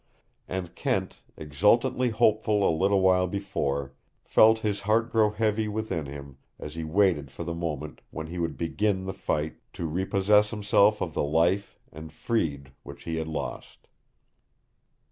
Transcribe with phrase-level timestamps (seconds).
[0.47, 3.93] And Kent, exultantly hopeful a little while before,
[4.23, 8.39] felt his heart grow heavy within him as he waited for the moment when he
[8.39, 13.27] would begin the fight to repossess himself of the life and freed which he had
[13.27, 13.87] lost.